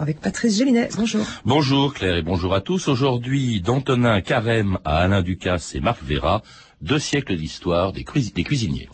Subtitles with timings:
[0.00, 1.26] Avec Patrice Gélinet, bonjour.
[1.44, 2.86] Bonjour Claire et bonjour à tous.
[2.86, 6.42] Aujourd'hui, d'Antonin Carême à Alain Ducasse et Marc Vera,
[6.80, 8.88] deux siècles d'histoire des, cuisiniers.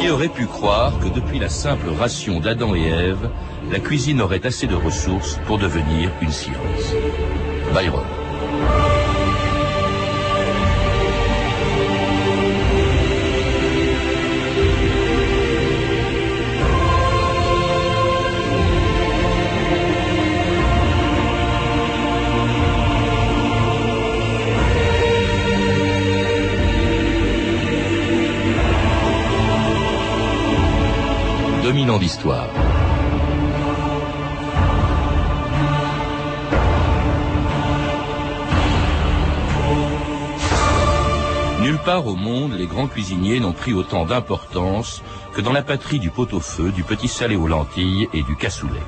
[0.00, 3.28] Qui aurait pu croire que depuis la simple ration d'Adam et Ève,
[3.70, 6.94] la cuisine aurait assez de ressources pour devenir une science
[7.74, 8.95] Byron.
[31.66, 32.48] 2000 ans d'histoire.
[41.60, 45.02] Nulle part au monde, les grands cuisiniers n'ont pris autant d'importance
[45.34, 48.78] que dans la patrie du pot-au-feu, du petit salé aux lentilles et du cassoulet.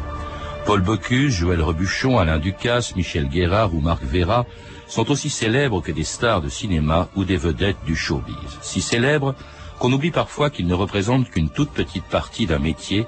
[0.65, 4.47] Paul Bocuse, Joël Rebuchon, Alain Ducasse, Michel Guérard ou Marc Vera
[4.87, 8.37] sont aussi célèbres que des stars de cinéma ou des vedettes du showbiz.
[8.61, 9.35] Si célèbres
[9.79, 13.07] qu'on oublie parfois qu'ils ne représentent qu'une toute petite partie d'un métier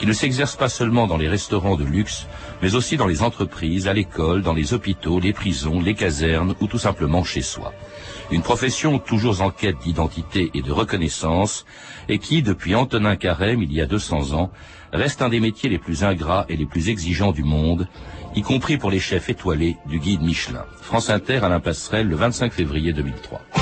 [0.00, 2.26] qui ne s'exerce pas seulement dans les restaurants de luxe,
[2.62, 6.66] mais aussi dans les entreprises, à l'école, dans les hôpitaux, les prisons, les casernes ou
[6.66, 7.74] tout simplement chez soi.
[8.30, 11.66] Une profession toujours en quête d'identité et de reconnaissance
[12.08, 14.50] et qui, depuis Antonin Carême, il y a 200 ans,
[14.92, 17.86] reste un des métiers les plus ingrats et les plus exigeants du monde,
[18.34, 20.64] y compris pour les chefs étoilés du guide Michelin.
[20.80, 23.59] France Inter, Alain Passerelle, le 25 février 2003.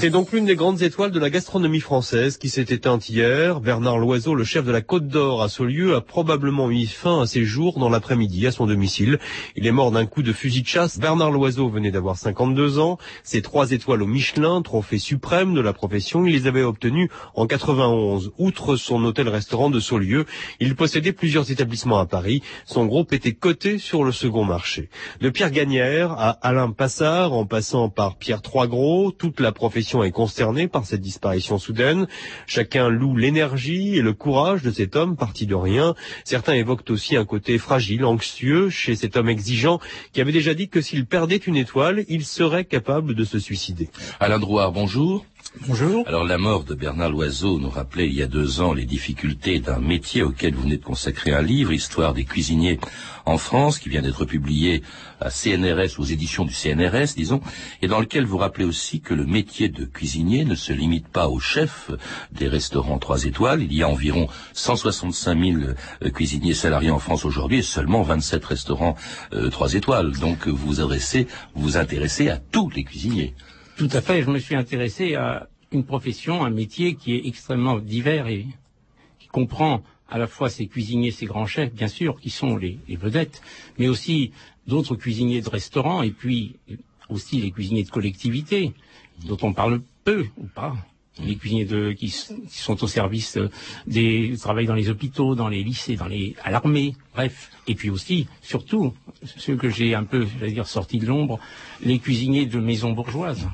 [0.00, 3.60] C'est donc l'une des grandes étoiles de la gastronomie française qui s'est éteinte hier.
[3.60, 7.26] Bernard Loiseau, le chef de la Côte d'Or à Saulieu, a probablement mis fin à
[7.26, 9.18] ses jours dans l'après-midi à son domicile.
[9.56, 10.98] Il est mort d'un coup de fusil de chasse.
[10.98, 12.96] Bernard Loiseau venait d'avoir 52 ans.
[13.22, 17.46] Ses trois étoiles au Michelin, trophée suprême de la profession, il les avait obtenues en
[17.46, 18.32] 91.
[18.38, 20.24] Outre son hôtel-restaurant de Saulieu,
[20.60, 22.42] il possédait plusieurs établissements à Paris.
[22.64, 24.88] Son groupe était coté sur le second marché.
[25.20, 30.10] De Pierre Gagnère à Alain Passard, en passant par Pierre Troisgros, toute la profession est
[30.10, 32.06] consternée par cette disparition soudaine.
[32.46, 35.94] Chacun loue l'énergie et le courage de cet homme parti de rien.
[36.24, 39.80] Certains évoquent aussi un côté fragile, anxieux chez cet homme exigeant
[40.12, 43.88] qui avait déjà dit que s'il perdait une étoile, il serait capable de se suicider.
[44.18, 45.24] Alain Drouard, bonjour.
[45.66, 46.06] Bonjour.
[46.06, 49.58] Alors la mort de Bernard Loiseau nous rappelait il y a deux ans les difficultés
[49.58, 52.78] d'un métier auquel vous venez de consacrer un livre, Histoire des cuisiniers
[53.26, 54.82] en France, qui vient d'être publié
[55.20, 57.40] à CNRS, aux éditions du CNRS, disons,
[57.82, 61.28] et dans lequel vous rappelez aussi que le métier de cuisinier ne se limite pas
[61.28, 61.90] au chef
[62.30, 63.60] des restaurants trois étoiles.
[63.60, 65.58] Il y a environ 165 000
[66.02, 68.94] euh, cuisiniers salariés en France aujourd'hui et seulement 27 restaurants
[69.32, 70.12] euh, trois étoiles.
[70.12, 73.34] Donc vous vous adressez, vous vous intéressez à tous les cuisiniers.
[73.80, 74.22] Tout à fait.
[74.22, 78.46] Je me suis intéressé à une profession, un métier qui est extrêmement divers et
[79.18, 82.78] qui comprend à la fois ces cuisiniers, ces grands chefs, bien sûr, qui sont les,
[82.88, 83.40] vedettes,
[83.78, 84.32] mais aussi
[84.66, 86.56] d'autres cuisiniers de restaurants et puis
[87.08, 88.74] aussi les cuisiniers de collectivité,
[89.24, 90.76] dont on parle peu ou pas.
[91.24, 93.38] Les cuisiniers de, qui, sont au service
[93.86, 97.50] des travaillent dans les hôpitaux, dans les lycées, dans les à l'armée, bref.
[97.66, 98.92] Et puis aussi, surtout,
[99.24, 101.40] ceux que j'ai un peu, je dire, sortis de l'ombre,
[101.82, 103.48] les cuisiniers de maisons bourgeoises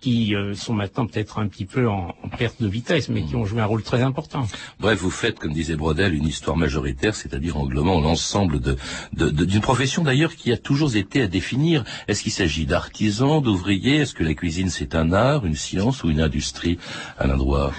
[0.00, 3.44] qui euh, sont maintenant peut-être un petit peu en, perte de vitesse, mais qui ont
[3.44, 4.46] joué un rôle très important.
[4.78, 8.76] Bref, vous faites, comme disait Brodel, une histoire majoritaire, c'est-à-dire englobant l'ensemble d'une
[9.12, 11.84] de, de, profession d'ailleurs qui a toujours été à définir.
[12.08, 13.96] Est-ce qu'il s'agit d'artisans, d'ouvriers?
[13.96, 16.78] Est-ce que la cuisine c'est un art, une science ou une industrie?
[17.18, 17.72] À l'endroit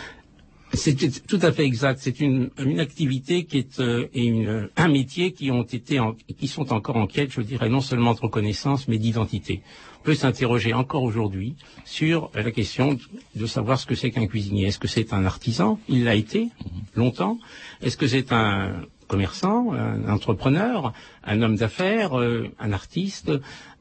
[0.73, 0.95] c'est
[1.27, 1.99] tout à fait exact.
[2.01, 6.15] C'est une, une, activité qui est euh, et une, un métier qui ont été en,
[6.37, 9.61] qui sont encore en quête, je dirais, non seulement de reconnaissance, mais d'identité
[10.03, 12.97] peut s'interroger encore aujourd'hui sur la question
[13.35, 14.67] de savoir ce que c'est qu'un cuisinier.
[14.67, 15.79] Est-ce que c'est un artisan?
[15.89, 16.49] Il l'a été
[16.95, 17.37] longtemps.
[17.81, 18.73] Est-ce que c'est un
[19.11, 20.93] commerçant, un entrepreneur,
[21.25, 23.29] un homme d'affaires, euh, un artiste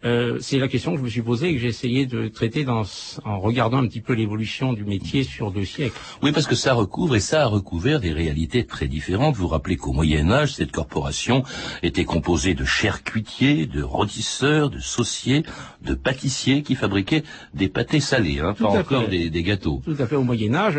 [0.02, 2.64] euh, c'est la question que je me suis posée et que j'ai essayé de traiter
[2.64, 2.84] dans,
[3.24, 5.98] en regardant un petit peu l'évolution du métier sur deux siècles.
[6.22, 9.34] Oui, parce que ça recouvre et ça a recouvert des réalités très différentes.
[9.34, 11.42] Vous vous rappelez qu'au Moyen Âge, cette corporation
[11.82, 15.42] était composée de charcutiers, de rôtisseurs, de sauciers,
[15.82, 19.82] de pâtissiers qui fabriquaient des pâtés salés, hein, pas encore des, des, gâteaux.
[19.84, 20.16] Tout à fait.
[20.16, 20.78] Au Moyen Âge,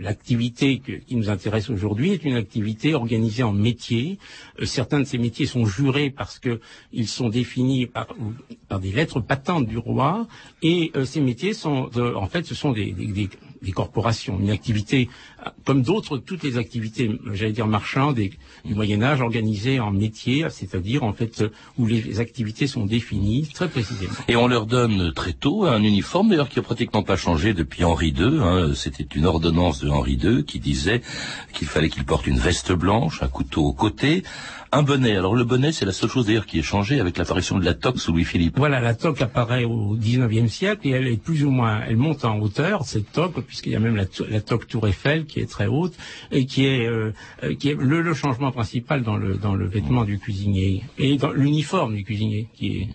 [0.00, 3.52] l'activité qui nous intéresse aujourd'hui est une activité organisée en
[4.60, 6.60] Euh, certains de ces métiers sont jurés parce que
[6.92, 10.26] ils sont définis par des lettres patentes du roi.
[10.62, 12.92] Et euh, ces métiers sont, en fait, ce sont des,
[13.62, 15.08] des corporations, une activité
[15.64, 21.04] comme d'autres, toutes les activités, j'allais dire marchandes du Moyen Âge, organisées en métier, c'est-à-dire
[21.04, 21.44] en fait
[21.76, 24.12] où les activités sont définies très précisément.
[24.28, 27.84] Et on leur donne très tôt un uniforme, d'ailleurs qui n'a pratiquement pas changé depuis
[27.84, 28.40] Henri II.
[28.40, 28.72] Hein.
[28.74, 31.02] C'était une ordonnance de Henri II qui disait
[31.52, 34.22] qu'il fallait qu'il porte une veste blanche, un couteau au côté,
[34.72, 35.16] un bonnet.
[35.16, 37.74] Alors le bonnet, c'est la seule chose d'ailleurs qui est changée avec l'apparition de la
[37.74, 38.58] toque sous Louis-Philippe.
[38.58, 42.24] Voilà, la toque apparaît au XIXe siècle et elle est plus ou moins, elle monte
[42.24, 45.66] en hauteur cette toque, puisqu'il y a même la, toque Tour Eiffel qui est très
[45.66, 45.94] haute
[46.32, 47.12] et qui est, euh,
[47.58, 51.94] qui est le, changement principal dans le dans le vêtement du cuisinier et dans l'uniforme
[51.94, 52.88] du cuisinier qui est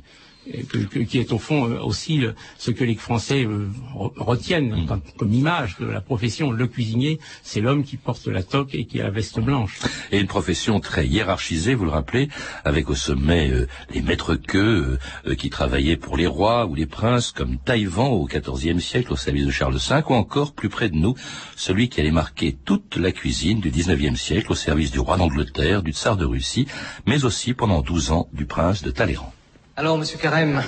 [1.08, 2.22] qui est au fond euh, aussi
[2.58, 5.02] ce que les Français euh, retiennent mm.
[5.18, 6.52] comme image de la profession.
[6.52, 9.80] Le cuisinier, c'est l'homme qui porte la toque et qui a la veste blanche.
[10.12, 12.30] Et une profession très hiérarchisée, vous le rappelez,
[12.66, 14.98] avec au sommet euh, les maîtres queues
[15.38, 19.46] qui travaillaient pour les rois ou les princes, comme Taïwan au XIVe siècle au service
[19.46, 21.16] de Charles V, ou encore plus près de nous,
[21.56, 25.84] celui qui allait marquer toute la cuisine du XIXe siècle au service du roi d'Angleterre,
[25.84, 26.68] du tsar de Russie,
[27.06, 29.34] mais aussi pendant douze ans du prince de Talleyrand.
[29.76, 30.62] Alors, monsieur Carême,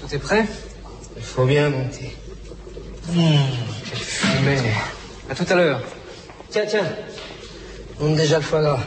[0.00, 0.46] tout est prêt?
[1.16, 2.16] Il faut bien monter.
[3.08, 3.34] Mmh,
[3.84, 4.58] quelle fumée.
[5.28, 5.82] À tout à l'heure.
[6.50, 6.86] Tiens, tiens.
[7.98, 8.80] Monte déjà le foie gras.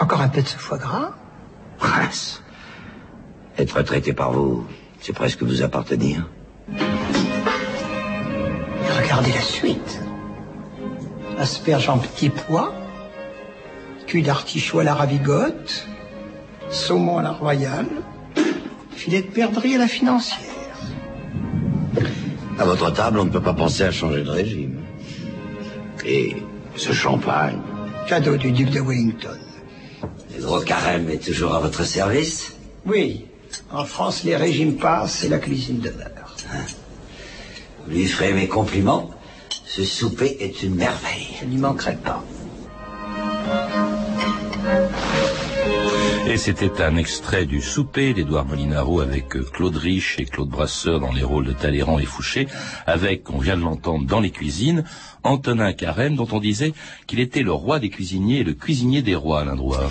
[0.00, 1.10] Encore un peu de ce foie gras?
[1.76, 2.42] Prince,
[3.58, 4.66] être traité par vous,
[5.02, 6.30] c'est presque vous appartenir.
[8.98, 10.00] regardez la suite.
[11.38, 12.72] Asperge en petits pois,
[14.06, 15.86] cul d'artichaut à la ravigote,
[16.70, 17.86] saumon à la royale,
[18.92, 20.40] filet de perdrix à la financière.
[22.58, 24.80] À votre table, on ne peut pas penser à changer de régime.
[26.04, 26.36] Et
[26.76, 27.58] ce champagne.
[28.08, 29.38] Cadeau du duc de Wellington.
[30.38, 32.54] Le carême est toujours à votre service?
[32.84, 33.26] Oui.
[33.72, 36.36] En France, les régimes passent et la cuisine demeure.
[37.84, 39.10] Vous lui ferez mes compliments.
[39.64, 41.36] Ce souper est une merveille.
[41.40, 42.22] Je n'y manquerai pas.
[46.36, 51.00] Et c'était un extrait du souper d'Édouard Molinaro avec euh, Claude Rich et Claude Brasseur
[51.00, 52.46] dans les rôles de Talleyrand et Fouché,
[52.86, 54.84] avec, on vient de l'entendre dans les cuisines,
[55.22, 56.74] Antonin Carême, dont on disait
[57.06, 59.90] qu'il était le roi des cuisiniers et le cuisinier des rois, Alain Drouard.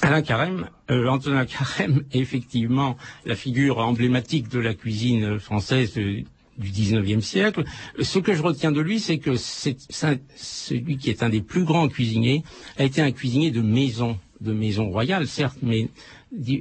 [0.00, 2.96] Alain Carême, euh, Antonin Carême est effectivement
[3.26, 6.24] la figure emblématique de la cuisine française du
[6.58, 7.64] XIXe siècle.
[8.00, 11.88] Ce que je retiens de lui, c'est que celui qui est un des plus grands
[11.88, 12.44] cuisiniers
[12.78, 15.88] a été un cuisinier de maison de maison royale, certes, mais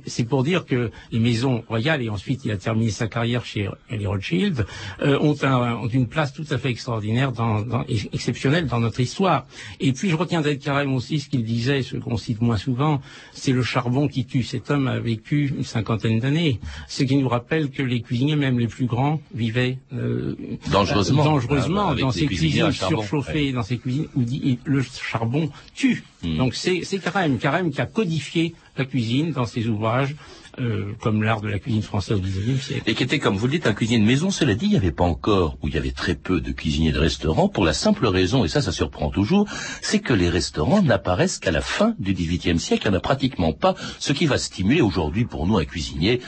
[0.05, 3.69] c'est pour dire que les maisons royales, et ensuite il a terminé sa carrière chez
[3.89, 4.65] les Rothschild,
[5.01, 9.45] euh, ont, une place tout à fait extraordinaire, dans, exceptionnelle dans notre histoire.
[9.79, 13.01] Et puis je retiens d'être carrément aussi ce qu'il disait, ce qu'on cite moins souvent,
[13.33, 14.43] c'est le charbon qui tue.
[14.43, 18.59] Cet homme a vécu une cinquantaine d'années, ce qui nous rappelle que les cuisiniers, même
[18.59, 20.35] les plus grands, vivaient euh,
[20.71, 24.23] dangereusement, dangereusement dans ces cuisines surchauffées, dans ces cuisines où
[24.65, 26.03] le charbon tue.
[26.23, 26.37] Hmm.
[26.37, 30.15] Donc c'est Carême, Carême qui a codifié la cuisine dans ses ouvrages,
[30.59, 32.83] euh, comme l'art de la cuisine française au XIXe siècle.
[32.85, 34.31] Et qui était, comme vous le dites, un cuisinier de maison.
[34.31, 36.91] Cela dit, il n'y avait pas encore, ou il y avait très peu de cuisiniers
[36.91, 39.47] de restaurants, pour la simple raison, et ça, ça surprend toujours,
[39.81, 42.87] c'est que les restaurants n'apparaissent qu'à la fin du XVIIIe siècle.
[42.87, 46.21] Il n'y en a pratiquement pas, ce qui va stimuler aujourd'hui pour nous un cuisinier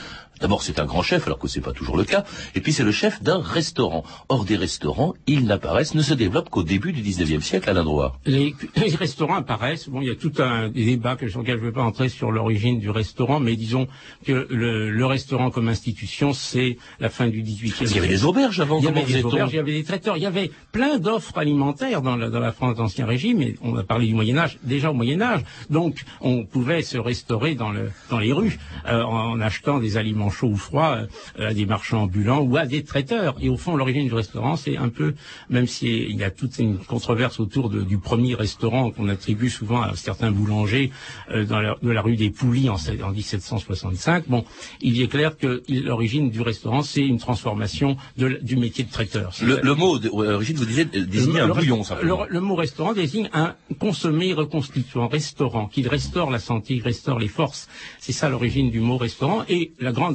[0.44, 2.22] D'abord, c'est un grand chef, alors que c'est pas toujours le cas.
[2.54, 4.04] Et puis, c'est le chef d'un restaurant.
[4.28, 8.18] Or, des restaurants, ils n'apparaissent, ne se développent qu'au début du 19e siècle, à l'endroit.
[8.26, 9.88] Les, les, restaurants apparaissent.
[9.88, 12.10] Bon, il y a tout un débat que, sur lequel je ne vais pas entrer
[12.10, 13.88] sur l'origine du restaurant, mais disons
[14.26, 17.84] que le, le restaurant comme institution, c'est la fin du 18e siècle.
[17.84, 18.80] Il y avait des auberges avant.
[18.80, 21.38] Il y avait des auberges, il y avait des traiteurs, il y avait plein d'offres
[21.38, 24.90] alimentaires dans la, dans la France d'Ancien Régime, et on a parlé du Moyen-Âge, déjà
[24.90, 25.40] au Moyen-Âge.
[25.70, 30.33] Donc, on pouvait se restaurer dans, le, dans les rues euh, en achetant des aliments
[30.34, 30.98] chaud ou froid
[31.38, 33.36] euh, à des marchands ambulants ou à des traiteurs.
[33.40, 35.14] Et au fond, l'origine du restaurant, c'est un peu,
[35.48, 39.82] même s'il y a toute une controverse autour de, du premier restaurant qu'on attribue souvent
[39.82, 40.90] à certains boulangers
[41.30, 44.44] euh, dans la, de la rue des Poulies en, en 1765, bon,
[44.80, 49.32] il est clair que l'origine du restaurant, c'est une transformation de, du métier de traiteur.
[49.42, 51.82] Le, le, mot d'origine, vous disiez, désigne un bouillon.
[52.02, 57.18] Le, le, mot restaurant désigne un consommé reconstituant, restaurant, qui restaure la santé, qui restaure
[57.18, 57.68] les forces.
[57.98, 59.44] C'est ça l'origine du mot restaurant.
[59.48, 60.13] Et la grande,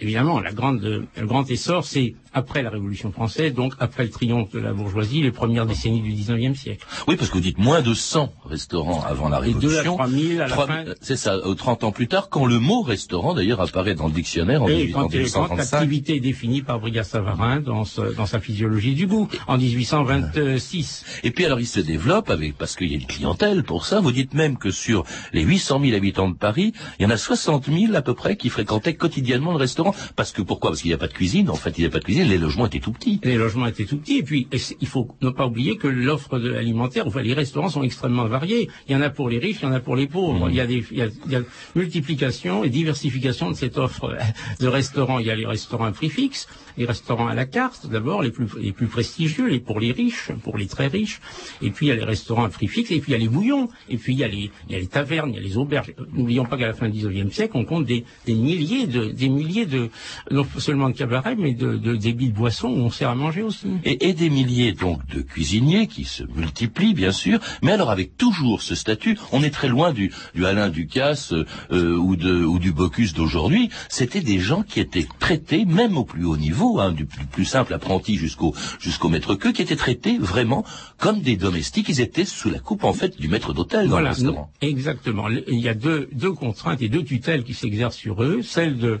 [0.00, 4.52] évidemment, la grande, le grand essor, c'est après la Révolution française, donc après le triomphe
[4.52, 6.86] de la bourgeoisie, les premières décennies du XIXe siècle.
[7.06, 9.70] Oui, parce que vous dites moins de 100 restaurants avant la Révolution.
[9.70, 10.84] 2 à 3 000 à la fin.
[11.00, 14.62] C'est ça, 30 ans plus tard, quand le mot restaurant, d'ailleurs, apparaît dans le dictionnaire
[14.62, 15.12] en, et quand,
[15.54, 17.84] l'activité est définie par Brigas Savarin dans,
[18.16, 21.20] dans, sa physiologie du goût, en 1826.
[21.24, 24.00] Et puis alors, il se développe avec, parce qu'il y a une clientèle pour ça,
[24.00, 27.16] vous dites même que sur les 800 000 habitants de Paris, il y en a
[27.16, 29.94] 60 000 à peu près qui fréquentaient quotidiennement quotidiennement le restaurant.
[30.16, 31.50] Parce que pourquoi Parce qu'il n'y a pas de cuisine.
[31.50, 32.28] En fait, il n'y a pas de cuisine.
[32.28, 33.20] Les logements étaient tout petits.
[33.22, 34.18] Les logements étaient tout petits.
[34.18, 34.48] Et puis,
[34.80, 38.68] il faut ne pas oublier que l'offre alimentaire, enfin, les restaurants sont extrêmement variés.
[38.88, 40.46] Il y en a pour les riches, il y en a pour les pauvres.
[40.46, 40.50] Mmh.
[40.50, 41.42] Il, y a des, il, y a, il y a
[41.74, 44.16] multiplication et diversification de cette offre
[44.60, 45.18] de restaurants.
[45.18, 48.46] Il y a les restaurants prix fixes les restaurants à la carte, d'abord, les plus,
[48.60, 51.20] les plus prestigieux, les pour les riches, pour les très riches.
[51.60, 53.18] Et puis, il y a les restaurants à prix fixe, et puis il y a
[53.18, 55.38] les bouillons, et puis il y a les, il y a les tavernes, il y
[55.38, 55.92] a les auberges.
[56.12, 59.28] N'oublions pas qu'à la fin du XIXe siècle, on compte des, des milliers de, des
[59.28, 59.90] milliers de,
[60.30, 63.42] non seulement de cabarets, mais de, de débits de boissons où on sert à manger
[63.42, 63.66] aussi.
[63.84, 68.16] Et, et des milliers, donc, de cuisiniers qui se multiplient, bien sûr, mais alors avec
[68.16, 72.58] toujours ce statut, on est très loin du, du Alain Ducasse euh, ou, de, ou
[72.58, 73.70] du Bocuse d'aujourd'hui.
[73.88, 77.74] C'était des gens qui étaient traités, même au plus haut niveau, Hein, du plus, simple
[77.74, 80.64] apprenti jusqu'au jusqu'au maître queue, qui étaient traités vraiment
[80.98, 81.88] comme des domestiques.
[81.88, 84.50] Ils étaient sous la coupe en fait du maître d'hôtel dans le restaurant.
[84.60, 85.28] exactement.
[85.28, 88.42] Il y a deux, deux contraintes et deux tutelles qui s'exercent sur eux.
[88.42, 89.00] Celle de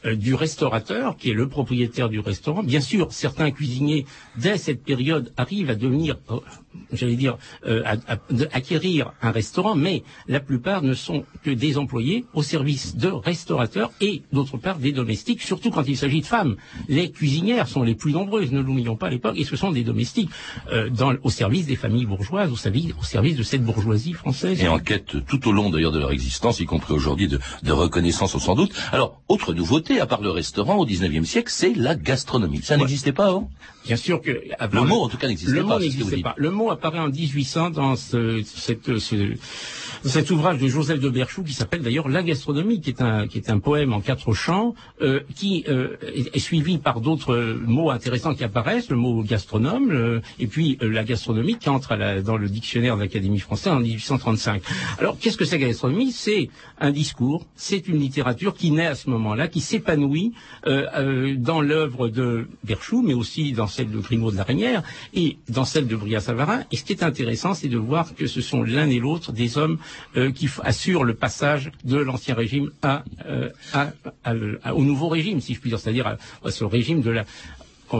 [0.05, 2.63] du restaurateur, qui est le propriétaire du restaurant.
[2.63, 4.05] Bien sûr, certains cuisiniers,
[4.37, 6.39] dès cette période, arrivent à devenir, euh,
[6.91, 8.17] j'allais dire, euh, à,
[8.51, 13.91] acquérir un restaurant, mais la plupart ne sont que des employés au service de restaurateurs
[14.01, 16.55] et, d'autre part, des domestiques, surtout quand il s'agit de femmes.
[16.87, 19.83] Les cuisinières sont les plus nombreuses, ne l'oublions pas à l'époque, et ce sont des
[19.83, 20.29] domestiques
[20.91, 24.61] dans, au service des familles bourgeoises, au service, au service de cette bourgeoisie française.
[24.61, 27.71] Et en quête tout au long d'ailleurs de leur existence, y compris aujourd'hui de, de
[27.71, 28.73] reconnaissance sans doute.
[28.91, 32.61] Alors, autre nouveauté, à part le restaurant au XIXe siècle, c'est la gastronomie.
[32.61, 33.49] Ça n'existait pas avant
[33.85, 34.31] Bien sûr que
[34.71, 35.61] le mot en tout cas n'existait pas.
[35.61, 36.35] Le mot n'existait pas.
[36.37, 39.15] Le mot apparaît en 1800 dans ce, cette, ce,
[40.03, 43.37] cet ouvrage de Joseph de Berchou qui s'appelle d'ailleurs La gastronomie, qui est un qui
[43.37, 48.33] est un poème en quatre chants, euh, qui euh, est, suivi par d'autres mots intéressants
[48.33, 52.95] qui apparaissent, le mot gastronome, et puis euh, la gastronomie qui entre dans le dictionnaire
[52.95, 54.63] de l'Académie française en 1835.
[54.99, 56.11] Alors qu'est-ce que c'est la gastronomie?
[56.11, 60.33] C'est un discours, c'est une littérature qui naît à ce moment-là, qui s'épanouit
[60.65, 65.65] dans l'œuvre de Berchou, mais aussi dans celle de Grimaud de la Reynière et dans
[65.65, 66.63] celle de Bria-Savarin.
[66.71, 69.57] Et ce qui est intéressant, c'est de voir que ce sont l'un et l'autre des
[69.57, 69.77] hommes
[70.17, 73.49] euh, qui assurent le passage de l'ancien régime à, euh,
[74.73, 77.25] au nouveau régime, si je puis dire, c'est-à-dire à, ce régime de la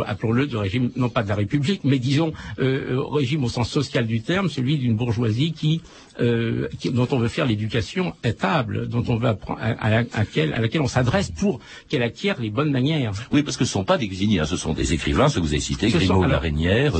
[0.08, 4.08] appelons-le de régime, non pas de la République, mais disons euh, régime au sens social
[4.08, 5.82] du terme, celui d'une bourgeoisie qui
[6.20, 10.82] euh, dont on veut faire l'éducation étable, dont on veut apprendre, à, laquelle, à laquelle
[10.82, 13.14] on s'adresse pour qu'elle acquiert les bonnes manières.
[13.32, 15.40] Oui, parce que ce ne sont pas des cuisiniers, hein, ce sont des écrivains, ceux
[15.40, 16.94] que vous avez cités, Grimaud, Larinière,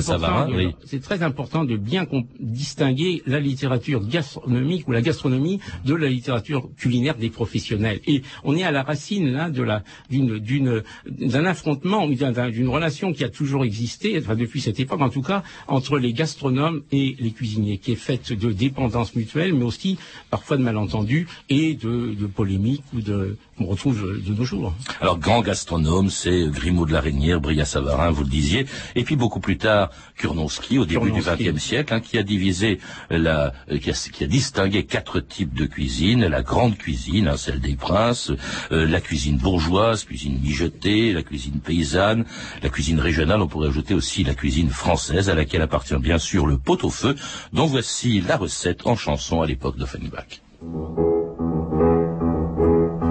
[0.00, 0.72] Savarin.
[0.84, 2.06] C'est très important de bien
[2.40, 8.00] distinguer la littérature gastronomique ou la gastronomie de la littérature culinaire des professionnels.
[8.06, 13.12] Et on est à la racine là de la d'une d'une d'un affrontement, d'une relation
[13.12, 17.16] qui a toujours existé, enfin depuis cette époque en tout cas, entre les gastronomes et
[17.18, 19.98] les cuisiniers, qui est faite de dépendance mutuelle, mais aussi
[20.30, 24.72] parfois de malentendus et de, de polémiques ou de qu'on retrouve de nos jours.
[25.00, 29.40] Alors grand gastronome, c'est Grimaud de la Reynière, Bria-Savarin, vous le disiez, et puis beaucoup
[29.40, 32.78] plus tard Kurnowski au début du XXe siècle, hein, qui a divisé
[33.10, 37.60] la, qui a, qui a, distingué quatre types de cuisine la grande cuisine, hein, celle
[37.60, 38.30] des princes,
[38.72, 42.24] euh, la cuisine bourgeoise, cuisine mijotée, la cuisine paysanne,
[42.62, 43.42] la cuisine régionale.
[43.42, 47.14] On pourrait ajouter aussi la cuisine française, à laquelle appartient bien sûr le pot-au-feu,
[47.52, 50.42] dont voici la recette en chanson à l'époque d'Offenbach.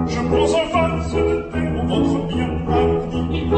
[0.08, 2.48] Je prends un vase de thé au ventre bien.
[3.30, 3.56] Il de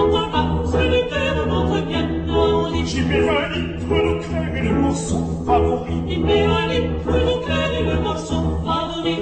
[1.51, 2.87] ventre bien rempli.
[2.87, 6.03] J'y mets un litre d'eau claire et le morceau favori.
[6.09, 9.17] Il met un litre d'eau claire et le morceau favori.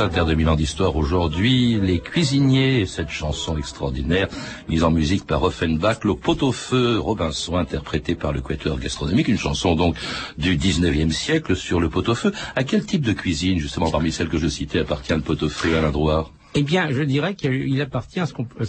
[0.00, 4.28] France Inter de Milan d'Histoire aujourd'hui, les cuisiniers, cette chanson extraordinaire
[4.66, 9.76] mise en musique par Offenbach, le pot-au-feu Robinson interprété par le Quatuor gastronomique, une chanson
[9.76, 9.96] donc
[10.38, 12.32] du 19e siècle sur le pot-au-feu.
[12.56, 15.82] À quel type de cuisine, justement parmi celles que je citais, appartient le pot-au-feu à
[15.82, 18.64] l'endroit eh bien, je dirais qu'il appartient à ce qu'on peut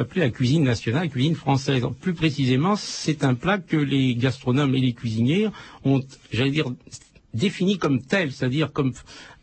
[0.00, 1.84] appeler la cuisine nationale, la cuisine française.
[2.00, 5.48] Plus précisément, c'est un plat que les gastronomes et les cuisiniers
[5.84, 6.00] ont,
[6.32, 6.72] j'allais dire,
[7.32, 8.92] défini comme tel, c'est-à-dire comme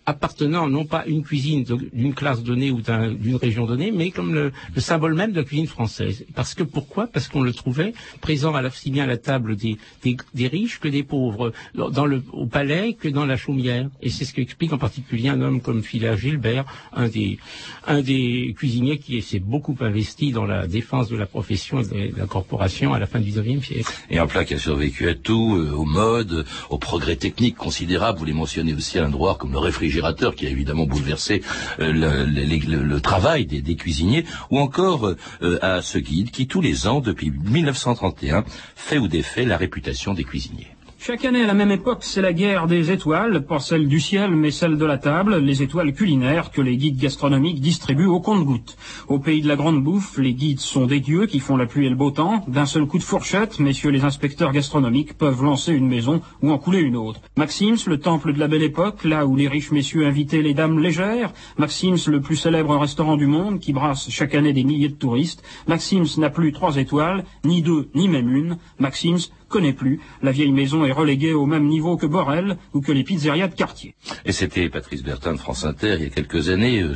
[0.05, 4.33] appartenant non pas à une cuisine d'une classe donnée ou d'une région donnée, mais comme
[4.33, 6.25] le, symbole même de la cuisine française.
[6.35, 7.07] Parce que pourquoi?
[7.07, 10.79] Parce qu'on le trouvait présent à la, aussi bien à la table des, des, riches
[10.79, 13.89] que des pauvres, dans le, au palais que dans la chaumière.
[14.01, 17.39] Et c'est ce qu'explique en particulier un homme comme Phila Gilbert, un des,
[17.87, 22.17] un des cuisiniers qui s'est beaucoup investi dans la défense de la profession et de
[22.17, 23.91] la corporation à la fin du XIXe siècle.
[24.09, 28.19] Et un plat qui a survécu à tout, euh, aux modes, aux progrès techniques considérables.
[28.19, 29.92] Vous les mentionnez aussi à l'endroit comme le réfrigérateur
[30.35, 31.41] qui a évidemment bouleversé
[31.79, 35.07] euh, le, travail des, cuisiniers, ou encore
[35.41, 38.43] euh, à ce guide qui tous les ans, depuis 1931,
[38.75, 40.72] fait ou défait la réputation des cuisiniers.
[41.05, 44.31] Chaque année à la même époque, c'est la guerre des étoiles, pas celle du ciel,
[44.31, 48.77] mais celle de la table, les étoiles culinaires que les guides gastronomiques distribuent au compte-gouttes.
[49.09, 51.87] Au pays de la grande bouffe, les guides sont des dieux qui font la pluie
[51.87, 52.45] et le beau temps.
[52.47, 56.57] D'un seul coup de fourchette, messieurs les inspecteurs gastronomiques peuvent lancer une maison ou en
[56.57, 57.19] couler une autre.
[57.35, 60.79] Maxims, le temple de la belle époque, là où les riches messieurs invitaient les dames
[60.79, 61.33] légères.
[61.57, 65.43] Maxims, le plus célèbre restaurant du monde, qui brasse chaque année des milliers de touristes.
[65.67, 68.57] Maxims n'a plus trois étoiles, ni deux, ni même une.
[68.79, 69.99] Maxims connaît plus.
[70.23, 73.53] La vieille maison est reléguée au même niveau que Borel ou que les pizzerias de
[73.53, 73.93] quartier.
[74.25, 76.95] Et c'était Patrice Bertin de France Inter il y a quelques années, euh,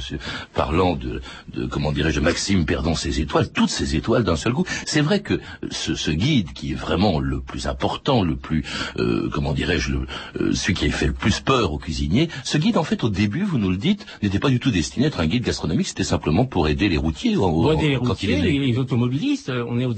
[0.56, 1.22] parlant de,
[1.54, 4.66] de comment dirais-je, Maxime perdant ses étoiles, toutes ses étoiles d'un seul coup.
[4.88, 8.64] C'est vrai que ce, ce, guide, qui est vraiment le plus important, le plus,
[8.98, 12.78] euh, comment dirais-je, euh, celui qui a fait le plus peur aux cuisiniers, ce guide,
[12.78, 15.20] en fait, au début, vous nous le dites, n'était pas du tout destiné à être
[15.20, 17.36] un guide gastronomique, c'était simplement pour aider les routiers.
[17.36, 19.52] Pour aider les routiers, les, automobilistes.
[19.70, 19.94] On est au,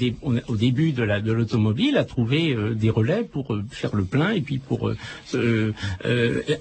[0.50, 4.42] au début de l'automobile à trouver euh, des relais pour euh, faire le plein et
[4.42, 5.74] puis pour euh,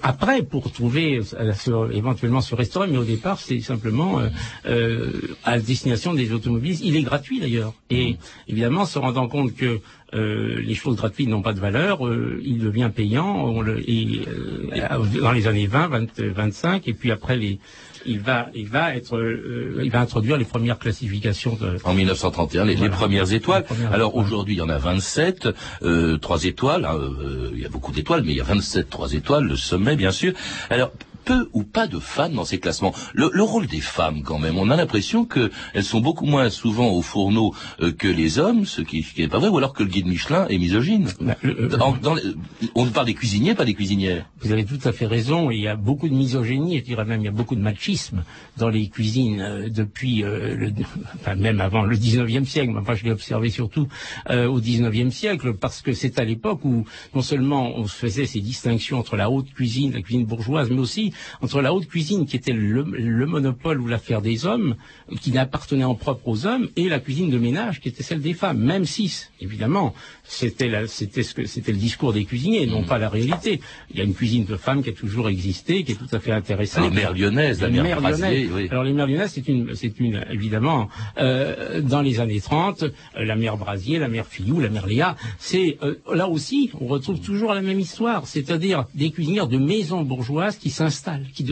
[0.01, 1.21] après pour trouver
[1.93, 2.87] éventuellement ce restaurant.
[2.89, 4.21] Mais au départ, c'est simplement
[5.43, 6.81] à destination des automobilistes.
[6.83, 7.73] Il est gratuit d'ailleurs.
[7.89, 8.17] Et
[8.47, 9.79] évidemment, se rendant compte que
[10.13, 11.99] les choses gratuites n'ont pas de valeur,
[12.43, 14.21] il devient payant et,
[15.21, 17.59] dans les années 20, 20, 25, et puis après les,
[18.05, 21.77] il va, il va être, euh, il va introduire les premières classifications de.
[21.83, 23.65] En 1931, les, les premières étoiles.
[23.91, 25.49] Alors aujourd'hui, il y en a 27,
[25.83, 26.85] euh, trois étoiles.
[26.85, 29.55] Hein, euh, il y a beaucoup d'étoiles, mais il y a 27 trois étoiles, le
[29.55, 30.33] sommet bien sûr.
[30.69, 30.91] Alors
[31.29, 32.91] peu ou pas de femmes dans ces classements.
[33.13, 37.03] Le, rôle des femmes, quand même, on a l'impression qu'elles sont beaucoup moins souvent au
[37.03, 40.07] fourneau euh, que les hommes, ce qui n'est pas vrai, ou alors que le guide
[40.07, 41.07] Michelin est misogyne.
[41.21, 41.35] Bah,
[42.73, 44.25] on parle des cuisiniers, pas des cuisinières.
[44.41, 45.51] Vous avez tout à fait raison.
[45.51, 48.23] Il y a beaucoup de misogynie, je dirais même il y a beaucoup de machisme
[48.57, 50.73] dans les cuisines euh, depuis, euh, le,
[51.15, 52.73] enfin même avant le 19e siècle.
[52.75, 53.87] Enfin, je l'ai observé surtout
[54.29, 58.97] au 19e siècle, parce que c'est à l'époque où non seulement on faisait ces distinctions
[58.97, 62.53] entre la haute cuisine, la cuisine bourgeoise, mais aussi entre la haute cuisine, qui était
[62.53, 62.83] le,
[63.25, 64.75] monopole ou l'affaire des hommes,
[65.21, 68.33] qui n'appartenait en propre aux hommes, et la cuisine de ménage, qui était celle des
[68.33, 68.59] femmes.
[68.59, 73.61] Même si, évidemment, c'était le discours des cuisiniers, non pas la réalité.
[73.91, 76.19] Il y a une cuisine de femmes qui a toujours existé, qui est tout à
[76.19, 76.89] fait intéressante.
[76.89, 78.67] Les mères lyonnaises, la mère Brasier, oui.
[78.69, 82.89] Alors les mères lyonnaises, c'est une, c'est une, évidemment, euh, dans les années 30, euh,
[83.15, 87.19] la mère Brasier, la mère Fillou, la mère Léa, c'est euh, là aussi, on retrouve
[87.19, 90.98] toujours la même histoire, c'est-à-dire des cuisinières de maisons bourgeoises qui s'installent
[91.33, 91.45] qui,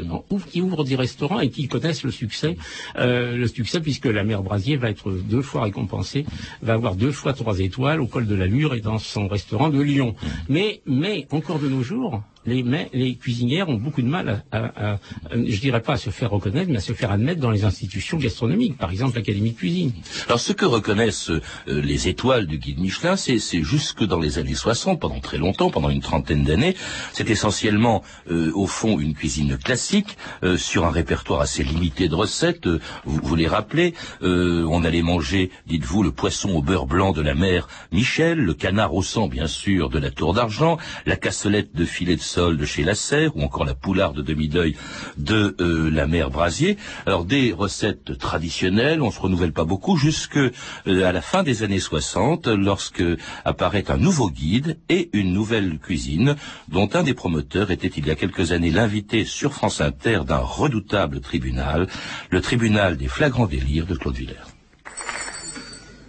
[0.51, 2.57] qui ouvrent des restaurants et qui connaissent le succès,
[2.97, 6.25] euh, le succès puisque la mère Brasier va être deux fois récompensée,
[6.61, 9.69] va avoir deux fois trois étoiles au col de la Lure et dans son restaurant
[9.69, 10.15] de Lyon.
[10.49, 14.93] Mais, mais encore de nos jours, les, les cuisinières ont beaucoup de mal à, à,
[14.93, 14.99] à,
[15.33, 18.17] je dirais pas à se faire reconnaître, mais à se faire admettre dans les institutions
[18.17, 19.91] gastronomiques, par exemple l'Académie de cuisine.
[20.27, 24.55] Alors ce que reconnaissent euh, les étoiles du guide Michelin, c'est jusque dans les années
[24.55, 26.75] 60, pendant très longtemps, pendant une trentaine d'années,
[27.11, 32.15] c'est essentiellement euh, au fond une cuisine classique euh, sur un répertoire assez limité de
[32.15, 32.67] recettes.
[33.05, 37.35] vous, vous les rappelez, on allait manger, dites-vous, le poisson au beurre blanc de la
[37.35, 41.85] mer Michel, le canard au sang bien sûr de la Tour d'Argent, la cassolette de
[41.85, 44.75] filet de de chez La Serre, ou encore la poularde de demi-deuil
[45.17, 46.77] de euh, la mère Brasier.
[47.05, 50.51] Alors des recettes traditionnelles, on se renouvelle pas beaucoup, jusque euh,
[50.85, 53.03] à la fin des années 60, lorsque
[53.43, 56.35] apparaît un nouveau guide et une nouvelle cuisine,
[56.67, 60.37] dont un des promoteurs était il y a quelques années l'invité sur France Inter d'un
[60.37, 61.87] redoutable tribunal,
[62.29, 64.53] le tribunal des flagrants délires de Claude Villers.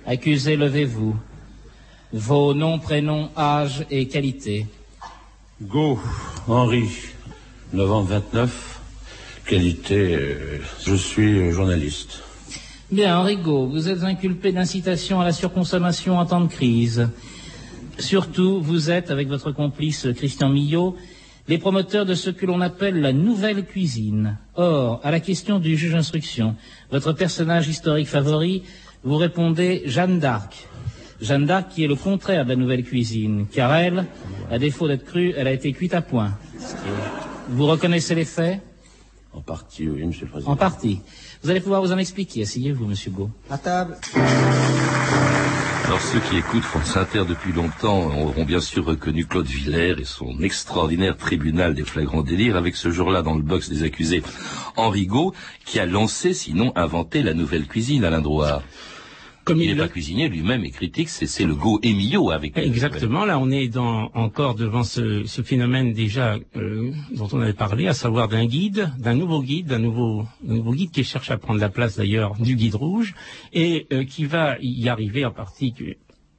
[0.06, 1.16] Accusé, levez-vous.
[2.12, 4.66] Vos noms, prénoms, âge et qualité.
[5.60, 5.98] Go,
[6.46, 6.88] Henri,
[7.72, 8.80] novembre 29,
[9.44, 12.22] qualité, euh, je suis journaliste.
[12.92, 17.08] Bien, Henri Go, vous êtes inculpé d'incitation à la surconsommation en temps de crise.
[17.98, 20.94] Surtout, vous êtes, avec votre complice Christian Millot,
[21.48, 24.38] les promoteurs de ce que l'on appelle la nouvelle cuisine.
[24.54, 26.54] Or, à la question du juge d'instruction,
[26.92, 28.62] votre personnage historique favori,
[29.02, 30.68] vous répondez Jeanne d'Arc.
[31.20, 34.06] Jeanne d'Arc qui est le contraire de la nouvelle cuisine, car elle,
[34.50, 36.32] à défaut d'être crue, elle a été cuite à point.
[37.48, 38.60] Vous reconnaissez les faits?
[39.32, 40.52] En partie, oui, Monsieur le Président.
[40.52, 41.00] En partie.
[41.42, 42.42] Vous allez pouvoir vous en expliquer.
[42.42, 43.30] Asseyez-vous, Monsieur Go.
[43.50, 43.96] À table.
[45.84, 50.04] Alors ceux qui écoutent France Inter depuis longtemps auront bien sûr reconnu Claude Villers et
[50.04, 54.22] son extraordinaire tribunal des flagrants délires avec ce jour-là dans le box des accusés
[54.76, 55.32] Henri Gaud
[55.64, 58.62] qui a lancé, sinon inventé la nouvelle cuisine à l'Indroit.
[59.48, 62.56] Comme il n'est pas cuisinier lui-même et critique, c'est le go Emilio avec.
[62.56, 63.24] Exactement.
[63.24, 67.88] Là, on est dans, encore devant ce, ce phénomène déjà euh, dont on avait parlé,
[67.88, 71.60] à savoir d'un guide, d'un nouveau guide, d'un nouveau, nouveau guide qui cherche à prendre
[71.60, 73.14] la place d'ailleurs du guide rouge
[73.54, 75.74] et euh, qui va y arriver en partie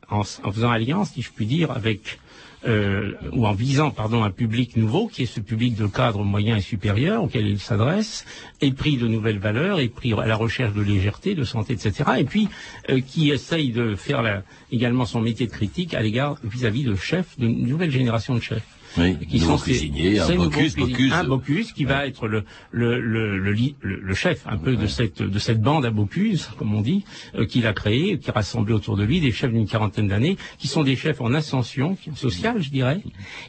[0.09, 2.19] en, en faisant alliance, si je puis dire, avec
[2.67, 6.59] euh, ou en visant pardon un public nouveau qui est ce public de cadres moyens
[6.59, 8.25] et supérieurs auquel il s'adresse,
[8.61, 12.11] est pris de nouvelles valeurs, est pris à la recherche de légèreté, de santé, etc.
[12.17, 12.49] Et puis
[12.89, 17.37] euh, qui essaye de faire également son métier de critique à l'égard vis-à-vis de chefs,
[17.39, 18.78] de nouvelles générations de chefs.
[18.99, 23.37] Oui, qui sont cuisiniers, un Bocuse, Bocuse, un Bocuse qui va être le le, le,
[23.37, 27.03] le, le, chef un peu de cette de cette bande à Bocuse, comme on dit,
[27.35, 30.37] euh, qu'il a créé, qui a rassemblé autour de lui des chefs d'une quarantaine d'années,
[30.57, 33.01] qui sont des chefs en ascension sociale, je dirais,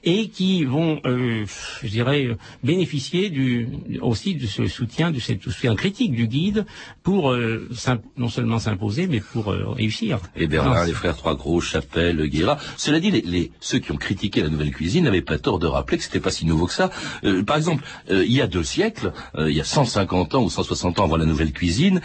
[0.04, 1.44] et qui vont, euh,
[1.82, 2.28] je dirais,
[2.62, 3.68] bénéficier du
[4.00, 6.66] aussi de ce soutien, de ce soutien critique du guide
[7.02, 7.68] pour euh,
[8.16, 10.18] non seulement s'imposer, mais pour euh, réussir.
[10.36, 12.58] Et Bernard, les frères Trois Gros, Chapelle, Guéra.
[12.76, 15.66] Cela dit, les, les, ceux qui ont critiqué la nouvelle cuisine n'avaient pas tort de
[15.66, 16.90] rappeler que c'était pas si nouveau que ça.
[17.24, 20.42] Euh, par exemple, euh, il y a deux siècles, euh, il y a 150 ans
[20.42, 22.00] ou 160 ans avant la nouvelle cuisine,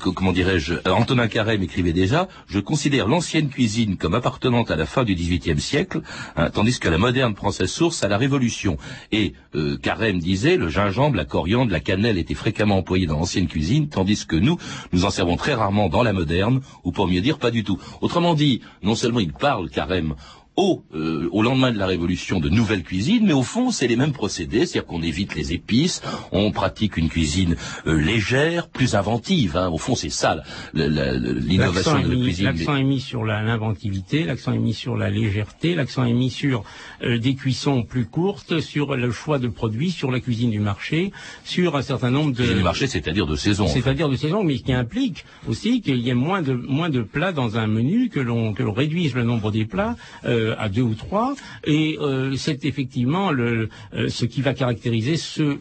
[0.00, 5.04] comment dirais-je, Antonin Carême écrivait déjà, je considère l'ancienne cuisine comme appartenant à la fin
[5.04, 6.02] du XVIIIe siècle,
[6.36, 8.76] hein, tandis que la moderne prend sa source à la Révolution.
[9.12, 9.34] Et
[9.82, 14.26] Carême disait, le gingembre, la coriandre, la cannelle étaient fréquemment employés dans l'ancienne cuisine, tandis
[14.26, 14.58] que nous,
[14.92, 17.78] nous en servons très rarement dans la moderne, ou pour mieux dire, pas du tout.
[18.00, 20.14] Autrement dit, non seulement il parle, Carême,
[20.56, 23.96] au, euh, au lendemain de la Révolution de nouvelles cuisines, mais au fond, c'est les
[23.96, 29.56] mêmes procédés, c'est-à-dire qu'on évite les épices, on pratique une cuisine euh, légère, plus inventive.
[29.56, 29.68] Hein.
[29.68, 30.42] Au fond, c'est ça
[30.74, 32.44] l'innovation de la cuisine.
[32.46, 36.62] L'accent est mis sur l'inventivité, l'accent est mis sur la légèreté, l'accent est mis sur
[37.02, 41.12] euh, des cuissons plus courtes, sur le choix de produits, sur la cuisine du marché,
[41.44, 42.36] sur un certain nombre de...
[42.36, 43.66] Cuisine du marché, c'est-à-dire de saison.
[43.66, 47.32] C'est-à-dire de saison, mais qui implique aussi qu'il y ait moins de, moins de plats
[47.32, 49.96] dans un menu, que l'on réduise le nombre des plats.
[50.24, 55.16] Euh, à deux ou trois, et euh, c'est effectivement le, euh, ce qui va caractériser
[55.16, 55.58] ce,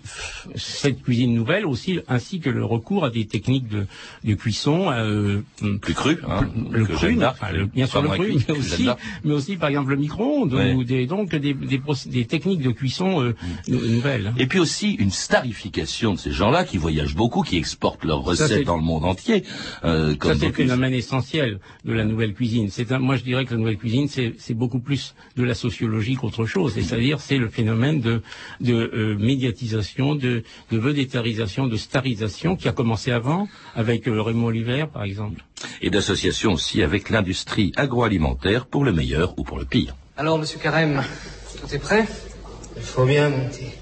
[0.55, 3.85] cette cuisine nouvelle aussi, ainsi que le recours à des techniques de,
[4.23, 4.91] de cuisson
[5.81, 7.17] plus crues, hein, le cru,
[7.73, 8.87] bien sûr le cru, mais aussi,
[9.23, 13.21] mais aussi par exemple le micro-ondes ou des, donc des, des, des, techniques de cuisson
[13.21, 13.33] mm.
[13.67, 14.33] nouvelles.
[14.37, 18.65] Et puis aussi une starification de ces gens-là qui voyagent beaucoup, qui exportent leurs recettes
[18.65, 19.43] dans le monde entier.
[19.83, 22.69] Euh, comme Ça c'est le phénomène essentiel de la nouvelle cuisine.
[22.69, 26.45] C'est moi je dirais que la nouvelle cuisine c'est beaucoup plus de la sociologie qu'autre
[26.45, 26.73] chose.
[26.73, 28.21] C'est-à-dire, c'est le phénomène de,
[28.61, 34.47] de euh, médiatisation, de, de vedétarisation, de starisation qui a commencé avant avec euh, Raymond
[34.47, 35.43] Oliver, par exemple.
[35.81, 39.95] Et d'association aussi avec l'industrie agroalimentaire pour le meilleur ou pour le pire.
[40.17, 41.03] Alors, Monsieur Carême,
[41.59, 42.05] tout est prêt?
[42.75, 43.73] Il faut bien monter.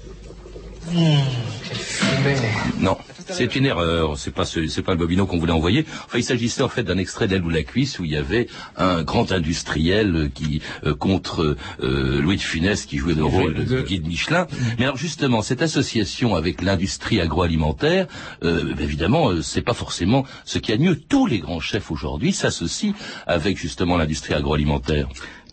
[0.90, 1.16] Mmh,
[2.80, 2.96] non,
[3.28, 4.18] c'est une erreur.
[4.18, 5.84] C'est pas c'est pas le bobino qu'on voulait envoyer.
[6.06, 8.48] Enfin, il s'agissait en fait d'un extrait d'Elle ou la cuisse où il y avait
[8.76, 13.82] un grand industriel qui euh, contre euh, Louis de Funès qui jouait le rôle de,
[13.82, 14.46] guide Michelin.
[14.78, 18.06] Mais alors justement, cette association avec l'industrie agroalimentaire,
[18.42, 20.96] euh, évidemment, c'est pas forcément ce qui a de mieux.
[20.96, 22.94] Tous les grands chefs aujourd'hui s'associent
[23.26, 25.08] avec justement l'industrie agroalimentaire.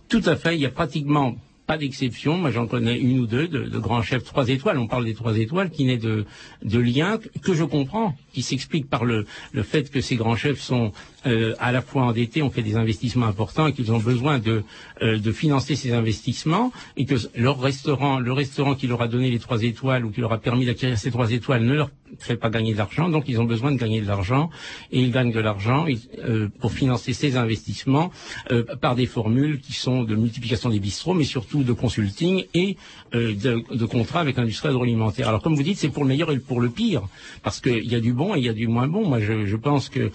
[0.07, 0.55] Tout à fait.
[0.55, 1.35] Il y a pratiquement
[1.69, 2.35] pas d'exception.
[2.35, 4.79] Moi, j'en connais une ou deux de, de, grands chefs trois étoiles.
[4.79, 6.25] On parle des trois étoiles qui naît de,
[6.63, 10.61] de liens que je comprends, qui s'expliquent par le, le fait que ces grands chefs
[10.61, 10.91] sont
[11.25, 14.63] euh, à la fois endettés, ont fait des investissements importants et qu'ils ont besoin de,
[15.01, 19.29] euh, de financer ces investissements et que leur restaurant, le restaurant qui leur a donné
[19.29, 22.35] les trois étoiles ou qui leur a permis d'acquérir ces trois étoiles ne leur fait
[22.35, 23.09] pas gagner de l'argent.
[23.09, 24.49] Donc, ils ont besoin de gagner de l'argent
[24.91, 25.85] et ils gagnent de l'argent
[26.19, 28.11] euh, pour financer ces investissements
[28.51, 32.77] euh, par des formules qui sont de multiplication des bistrots, mais surtout de consulting et
[33.13, 35.27] euh, de, contrats avec l'industrie agroalimentaire.
[35.27, 37.03] Alors comme vous dites, c'est pour le meilleur et pour le pire,
[37.43, 39.07] parce qu'il y a du bon et il y a du moins bon.
[39.07, 40.11] Moi, je, je pense que,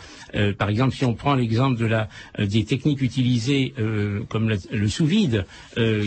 [0.53, 3.75] par exemple, si on prend l'exemple de la euh, des techniques utilisées
[4.29, 5.47] comme le sous-vide,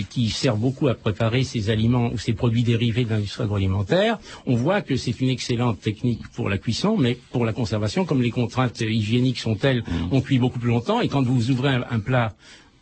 [0.09, 4.55] qui sert beaucoup à préparer ces aliments ou ces produits dérivés de l'industrie agroalimentaire, on
[4.55, 8.31] voit que c'est une excellente technique pour la cuisson, mais pour la conservation, comme les
[8.31, 10.07] contraintes hygiéniques sont telles, mmh.
[10.11, 11.01] on cuit beaucoup plus longtemps.
[11.01, 12.33] Et quand vous ouvrez un plat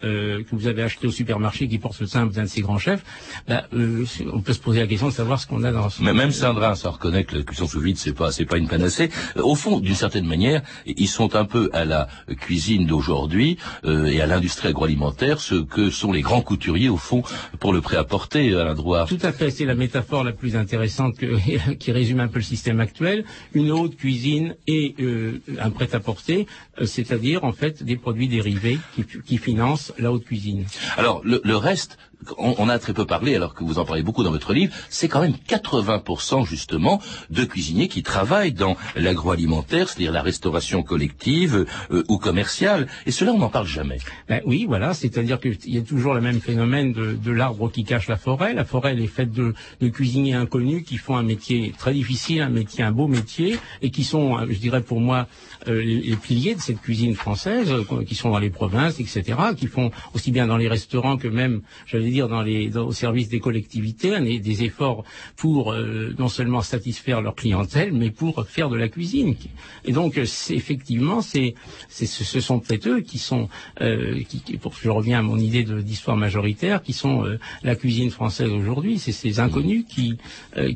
[0.05, 2.79] euh, que vous avez acheté au supermarché qui porte le simple d'un de ces grands
[2.79, 3.03] chefs,
[3.47, 5.89] ben, euh, on peut se poser la question de savoir ce qu'on a dans.
[5.99, 8.67] Mais même Sandra, ça reconnaît que la cuisson sous vide, c'est pas, c'est pas une
[8.67, 9.09] panacée.
[9.37, 12.07] Euh, au fond, d'une certaine manière, ils sont un peu à la
[12.39, 17.23] cuisine d'aujourd'hui euh, et à l'industrie agroalimentaire ce que sont les grands couturiers au fond
[17.59, 19.09] pour le prêt-à-porter, à la droite.
[19.09, 22.43] Tout à fait, c'est la métaphore la plus intéressante que, qui résume un peu le
[22.43, 23.25] système actuel.
[23.53, 26.47] Une haute cuisine et euh, un prêt-à-porter,
[26.79, 30.65] euh, c'est-à-dire en fait des produits dérivés qui, qui financent la haute cuisine.
[30.97, 31.97] Alors le, le reste,
[32.37, 35.07] on, a très peu parlé, alors que vous en parlez beaucoup dans votre livre, c'est
[35.07, 42.03] quand même 80% justement de cuisiniers qui travaillent dans l'agroalimentaire, c'est-à-dire la restauration collective euh,
[42.09, 43.97] ou commerciale, et cela on n'en parle jamais.
[44.27, 48.07] Ben oui, voilà, c'est-à-dire qu'il y a toujours le même phénomène de, l'arbre qui cache
[48.07, 48.53] la forêt.
[48.53, 49.53] La forêt, elle est faite de,
[49.89, 54.03] cuisiniers inconnus qui font un métier très difficile, un métier, un beau métier, et qui
[54.03, 55.27] sont, je dirais pour moi,
[55.67, 59.23] euh, les, les, piliers de cette cuisine française, euh, qui sont dans les provinces, etc.,
[59.57, 63.29] qui font aussi bien dans les restaurants que même, j'allais dire, dans les, au service
[63.29, 65.03] des collectivités, des, efforts
[65.35, 69.35] pour euh, non seulement satisfaire leur clientèle, mais pour faire de la cuisine.
[69.83, 71.55] Et donc, effectivement, c'est,
[71.89, 73.49] ce sont peut-être eux qui sont,
[73.81, 78.11] euh, qui, pour je reviens à mon idée d'histoire majoritaire, qui sont euh, la cuisine
[78.11, 78.97] française aujourd'hui.
[78.99, 80.17] C'est ces inconnus qui,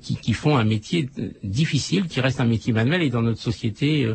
[0.02, 1.10] qui, qui, font un métier
[1.44, 4.08] difficile, qui reste un métier manuel, et dans notre société,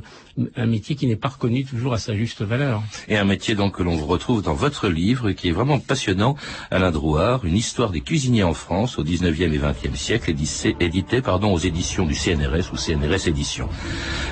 [0.56, 2.82] un métier qui n'est pas reconnu toujours à sa juste valeur.
[3.08, 6.36] Et un métier donc que l'on retrouve dans votre livre, qui est vraiment passionnant,
[6.70, 10.34] Alain Drouard, une histoire des cuisiniers en France au 19e et 20e siècle,
[10.80, 13.68] édité, pardon, aux éditions du CNRS ou CNRS Éditions.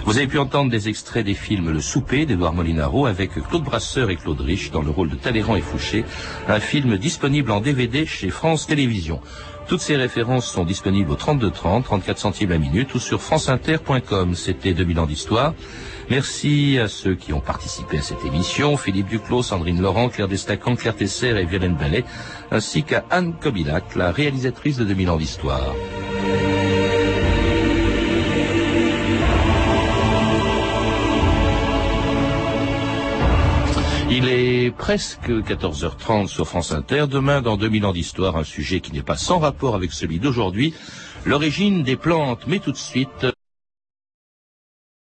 [0.05, 4.11] Vous avez pu entendre des extraits des films Le Souper d'Edouard Molinaro avec Claude Brasseur
[4.11, 6.05] et Claude Rich dans le rôle de Talleyrand et Fouché,
[6.49, 9.21] un film disponible en DVD chez France Télévisions.
[9.69, 14.35] Toutes ces références sont disponibles au 3230, 34 centimes la minute ou sur franceinter.com.
[14.35, 15.55] C'était 2000 ans d'histoire.
[16.11, 20.77] Merci à ceux qui ont participé à cette émission, Philippe Duclos, Sandrine Laurent, Claire Destacan,
[20.77, 22.05] Claire Tesser et Violaine Ballet,
[22.51, 25.75] ainsi qu'à Anne Kobilac, la réalisatrice de 2000 ans d'histoire.
[34.15, 37.07] Il est presque 14h30 sur France Inter.
[37.09, 40.75] Demain, dans 2000 ans d'histoire, un sujet qui n'est pas sans rapport avec celui d'aujourd'hui,
[41.25, 42.47] l'origine des plantes.
[42.47, 43.27] Mais tout de suite...